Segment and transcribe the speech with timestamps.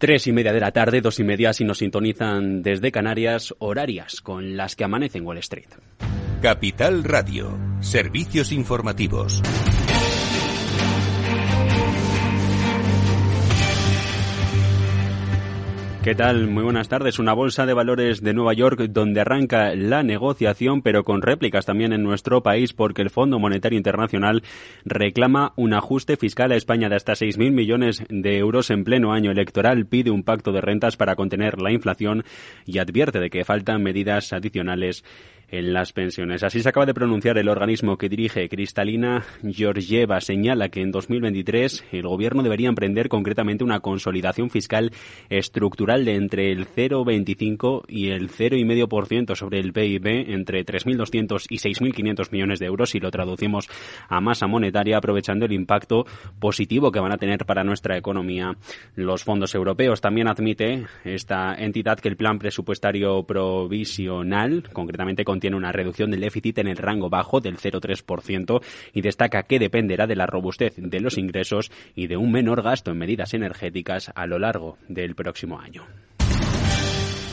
[0.00, 4.22] Tres y media de la tarde, dos y media si nos sintonizan desde Canarias, horarias
[4.22, 5.68] con las que amanece en Wall Street.
[6.40, 9.42] Capital Radio, servicios informativos.
[16.02, 16.46] ¿Qué tal?
[16.46, 17.18] Muy buenas tardes.
[17.18, 21.92] Una bolsa de valores de Nueva York donde arranca la negociación, pero con réplicas también
[21.92, 24.42] en nuestro país, porque el Fondo Monetario Internacional
[24.86, 29.30] reclama un ajuste fiscal a España de hasta 6.000 millones de euros en pleno año
[29.30, 32.24] electoral, pide un pacto de rentas para contener la inflación
[32.64, 35.04] y advierte de que faltan medidas adicionales
[35.50, 36.42] en las pensiones.
[36.42, 40.20] Así se acaba de pronunciar el organismo que dirige Cristalina Georgieva.
[40.20, 44.92] Señala que en 2023 el gobierno debería emprender concretamente una consolidación fiscal
[45.28, 52.30] estructural de entre el 0,25 y el 0,5% sobre el PIB, entre 3.200 y 6.500
[52.32, 53.68] millones de euros, si lo traducimos
[54.08, 56.06] a masa monetaria, aprovechando el impacto
[56.38, 58.56] positivo que van a tener para nuestra economía
[58.94, 60.00] los fondos europeos.
[60.00, 66.20] También admite esta entidad que el plan presupuestario provisional, concretamente con tiene una reducción del
[66.20, 71.00] déficit en el rango bajo del 0,3% y destaca que dependerá de la robustez de
[71.00, 75.58] los ingresos y de un menor gasto en medidas energéticas a lo largo del próximo
[75.58, 75.84] año.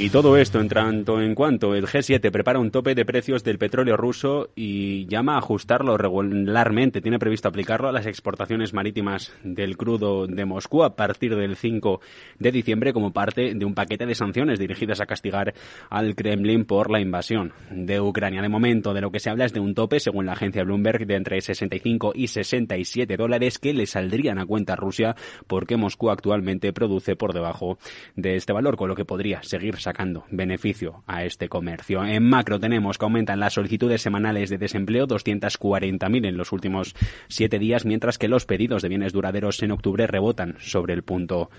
[0.00, 3.58] Y todo esto en tanto en cuanto el G7 prepara un tope de precios del
[3.58, 7.02] petróleo ruso y llama a ajustarlo regularmente.
[7.02, 12.00] Tiene previsto aplicarlo a las exportaciones marítimas del crudo de Moscú a partir del 5
[12.38, 15.52] de diciembre como parte de un paquete de sanciones dirigidas a castigar
[15.90, 18.40] al Kremlin por la invasión de Ucrania.
[18.40, 21.06] De momento, de lo que se habla es de un tope, según la agencia Bloomberg,
[21.06, 25.14] de entre 65 y 67 dólares que le saldrían a cuenta a Rusia
[25.46, 27.76] porque Moscú actualmente produce por debajo
[28.16, 32.04] de este valor, con lo que podría seguir sacando beneficio a este comercio.
[32.04, 36.94] En macro tenemos que aumentan las solicitudes semanales de desempleo, 240.000 en los últimos
[37.26, 41.50] siete días, mientras que los pedidos de bienes duraderos en octubre rebotan sobre el punto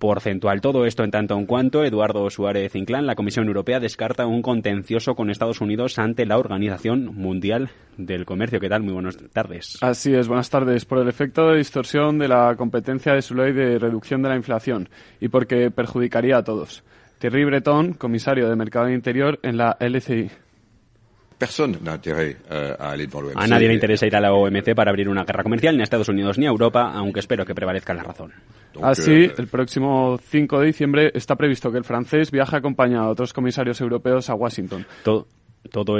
[0.00, 0.60] porcentual.
[0.60, 5.14] Todo esto en tanto en cuanto Eduardo Suárez Inclán, la Comisión Europea, descarta un contencioso
[5.14, 8.58] con Estados Unidos ante la Organización Mundial del Comercio.
[8.58, 8.82] ¿Qué tal?
[8.82, 9.78] Muy buenas tardes.
[9.80, 10.84] Así es, buenas tardes.
[10.84, 14.36] Por el efecto de distorsión de la competencia de su ley de reducción de la
[14.36, 14.88] inflación
[15.20, 16.82] y porque perjudicaría a todos.
[17.18, 20.30] Thierry Breton, comisario de Mercado Interior en la LCI.
[22.50, 22.76] Euh,
[23.36, 25.84] a nadie le interesa ir a la OMC para abrir una guerra comercial, ni a
[25.84, 28.32] Estados Unidos ni a Europa, aunque espero que prevalezca la razón.
[28.82, 33.10] Así, euh, el próximo 5 de diciembre está previsto que el francés viaje acompañado a
[33.10, 34.84] otros comisarios europeos a Washington.
[35.04, 35.28] Todo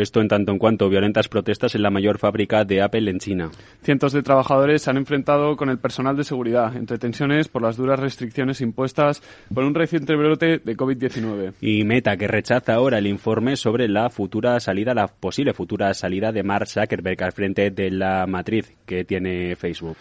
[0.00, 3.50] esto en tanto en cuanto violentas protestas en la mayor fábrica de Apple en China.
[3.82, 7.76] Cientos de trabajadores se han enfrentado con el personal de seguridad, entre tensiones por las
[7.76, 11.54] duras restricciones impuestas por un reciente brote de COVID-19.
[11.60, 16.32] Y Meta, que rechaza ahora el informe sobre la futura salida, la posible futura salida
[16.32, 19.98] de Mark Zuckerberg al frente de la matriz que tiene Facebook.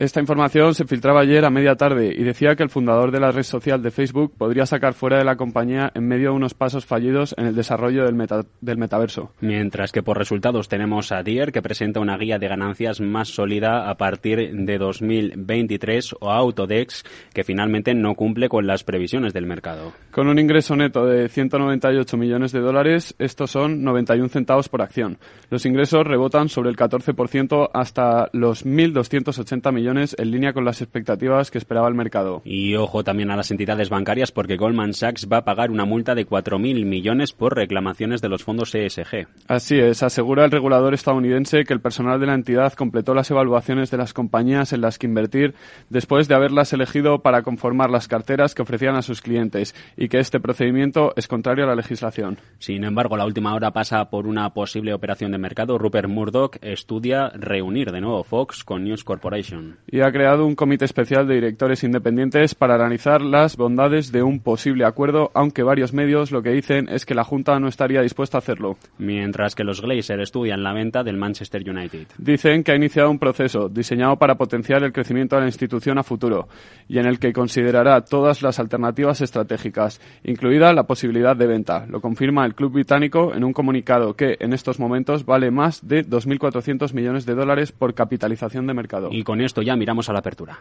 [0.00, 3.32] Esta información se filtraba ayer a media tarde y decía que el fundador de la
[3.32, 6.86] red social de Facebook podría sacar fuera de la compañía en medio de unos pasos
[6.86, 8.16] fallidos en el desarrollo del,
[8.62, 9.34] del metaverso.
[9.42, 13.90] Mientras que por resultados tenemos a Dier, que presenta una guía de ganancias más sólida
[13.90, 19.92] a partir de 2023, o Autodex, que finalmente no cumple con las previsiones del mercado.
[20.12, 25.18] Con un ingreso neto de 198 millones de dólares, estos son 91 centavos por acción.
[25.50, 31.50] Los ingresos rebotan sobre el 14% hasta los 1.280 millones en línea con las expectativas
[31.50, 32.42] que esperaba el mercado.
[32.44, 36.14] Y ojo también a las entidades bancarias porque Goldman Sachs va a pagar una multa
[36.14, 39.26] de 4.000 millones por reclamaciones de los fondos ESG.
[39.48, 43.90] Así es, asegura el regulador estadounidense que el personal de la entidad completó las evaluaciones
[43.90, 45.54] de las compañías en las que invertir
[45.88, 50.18] después de haberlas elegido para conformar las carteras que ofrecían a sus clientes y que
[50.18, 52.38] este procedimiento es contrario a la legislación.
[52.58, 55.78] Sin embargo, la última hora pasa por una posible operación de mercado.
[55.78, 60.84] Rupert Murdoch estudia reunir de nuevo Fox con News Corporation y ha creado un comité
[60.84, 66.32] especial de directores independientes para analizar las bondades de un posible acuerdo, aunque varios medios
[66.32, 68.76] lo que dicen es que la Junta no estaría dispuesta a hacerlo.
[68.98, 72.06] Mientras que los Glazer estudian la venta del Manchester United.
[72.18, 76.02] Dicen que ha iniciado un proceso diseñado para potenciar el crecimiento de la institución a
[76.02, 76.48] futuro
[76.88, 81.86] y en el que considerará todas las alternativas estratégicas, incluida la posibilidad de venta.
[81.86, 86.04] Lo confirma el club británico en un comunicado que en estos momentos vale más de
[86.06, 89.08] 2.400 millones de dólares por capitalización de mercado.
[89.10, 90.58] Y con esto ya miramos a la apertura.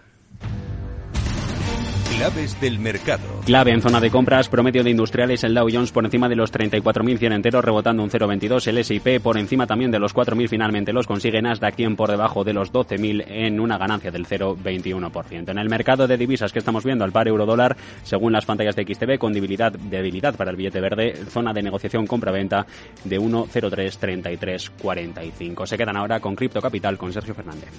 [2.20, 3.24] Claves del mercado.
[3.46, 6.52] Clave en zona de compras, promedio de industriales, el Dow Jones por encima de los
[6.52, 8.68] 34.100 enteros, rebotando un 0,22.
[8.68, 11.42] El S&P por encima también de los 4.000 finalmente los consigue.
[11.42, 15.50] Nasdaq 100 por debajo de los 12.000 en una ganancia del 0,21%.
[15.50, 18.84] En el mercado de divisas que estamos viendo, al par euro-dólar, según las pantallas de
[18.84, 22.66] XTB, con debilidad, debilidad para el billete verde, zona de negociación compra-venta
[23.06, 25.66] de 1,033345.
[25.66, 27.72] Se quedan ahora con Cripto Capital con Sergio Fernández.